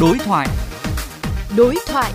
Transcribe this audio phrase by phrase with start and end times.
[0.00, 0.48] Đối thoại.
[1.56, 2.12] Đối thoại.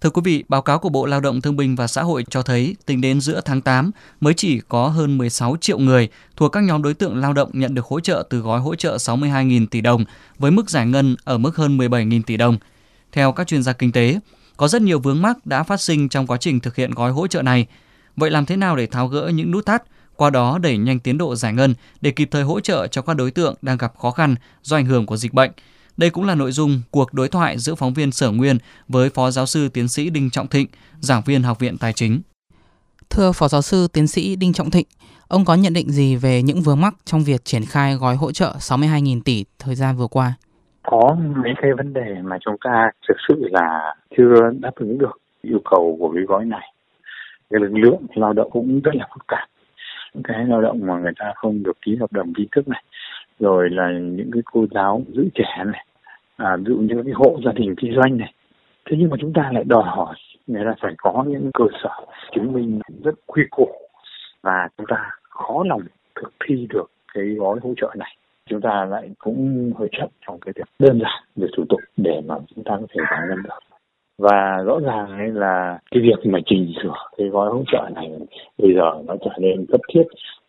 [0.00, 2.42] Thưa quý vị, báo cáo của Bộ Lao động Thương binh và Xã hội cho
[2.42, 3.90] thấy tính đến giữa tháng 8
[4.20, 7.74] mới chỉ có hơn 16 triệu người thuộc các nhóm đối tượng lao động nhận
[7.74, 10.04] được hỗ trợ từ gói hỗ trợ 62.000 tỷ đồng
[10.38, 12.58] với mức giải ngân ở mức hơn 17.000 tỷ đồng.
[13.12, 14.20] Theo các chuyên gia kinh tế,
[14.56, 17.26] có rất nhiều vướng mắc đã phát sinh trong quá trình thực hiện gói hỗ
[17.26, 17.66] trợ này.
[18.16, 19.82] Vậy làm thế nào để tháo gỡ những nút thắt,
[20.16, 23.16] qua đó đẩy nhanh tiến độ giải ngân để kịp thời hỗ trợ cho các
[23.16, 25.50] đối tượng đang gặp khó khăn do ảnh hưởng của dịch bệnh?
[25.96, 29.30] Đây cũng là nội dung cuộc đối thoại giữa phóng viên Sở Nguyên với Phó
[29.30, 30.66] Giáo sư Tiến sĩ Đinh Trọng Thịnh,
[31.00, 32.20] giảng viên Học viện Tài chính.
[33.10, 34.86] Thưa Phó Giáo sư Tiến sĩ Đinh Trọng Thịnh,
[35.28, 38.32] ông có nhận định gì về những vướng mắc trong việc triển khai gói hỗ
[38.32, 40.34] trợ 62.000 tỷ thời gian vừa qua?
[40.82, 45.20] Có mấy cái vấn đề mà chúng ta thực sự là chưa đáp ứng được
[45.42, 46.72] yêu cầu của cái gói này.
[47.50, 49.48] Cái lực lượng lao động cũng rất là phức tạp.
[50.24, 52.82] Cái lao động mà người ta không được ký hợp đồng chính thức này,
[53.40, 55.86] rồi là những cái cô giáo giữ trẻ này,
[56.36, 58.32] à, ví dụ như cái hộ gia đình kinh doanh này.
[58.84, 62.04] Thế nhưng mà chúng ta lại đòi hỏi người ta phải có những cơ sở
[62.34, 63.68] chứng minh rất quy củ
[64.42, 65.82] và chúng ta khó lòng
[66.14, 70.40] thực thi được cái gói hỗ trợ này chúng ta lại cũng hơi chậm trong
[70.40, 73.42] cái việc đơn giản về thủ tục để mà chúng ta có thể giải ngân
[73.42, 73.50] được
[74.18, 78.10] và rõ ràng ấy là cái việc mà chỉnh sửa cái gói hỗ trợ này
[78.58, 80.02] bây giờ nó trở nên cấp thiết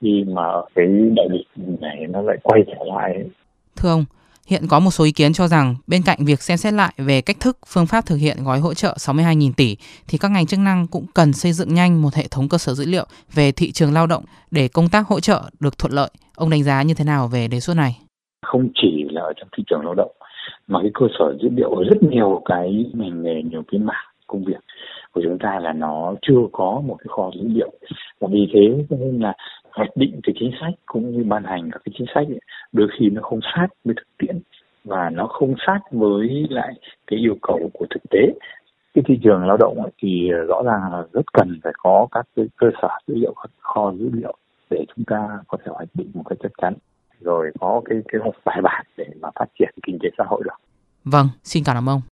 [0.00, 0.42] khi mà
[0.74, 3.24] cái đại dịch này nó lại quay trở lại
[3.76, 4.04] Thưa ông,
[4.46, 7.20] hiện có một số ý kiến cho rằng bên cạnh việc xem xét lại về
[7.20, 9.76] cách thức, phương pháp thực hiện gói hỗ trợ 62.000 tỷ
[10.08, 12.74] thì các ngành chức năng cũng cần xây dựng nhanh một hệ thống cơ sở
[12.74, 16.10] dữ liệu về thị trường lao động để công tác hỗ trợ được thuận lợi.
[16.36, 17.98] Ông đánh giá như thế nào về đề xuất này?
[18.52, 20.10] không chỉ là ở trong thị trường lao động
[20.68, 24.06] mà cái cơ sở dữ liệu ở rất nhiều cái ngành nghề nhiều cái mảng
[24.26, 24.60] công việc
[25.12, 27.72] của chúng ta là nó chưa có một cái kho dữ liệu.
[28.20, 29.34] Và vì thế cho nên là
[29.70, 32.40] hoạch định cái chính sách cũng như ban hành các cái chính sách ấy,
[32.72, 34.40] đôi khi nó không sát với thực tiễn
[34.84, 36.72] và nó không sát với lại
[37.06, 38.20] cái yêu cầu của thực tế.
[38.94, 42.26] Cái thị trường lao động thì ờ, rõ ràng là rất cần phải có các
[42.36, 44.34] cái cơ sở dữ liệu các kho dữ liệu
[44.70, 46.74] để chúng ta có thể hoạch định một cách chắc chắn
[47.24, 50.42] rồi có cái kế hoạch bài bản để mà phát triển kinh tế xã hội
[50.44, 50.56] được.
[51.04, 52.11] Vâng, xin cảm ơn ông.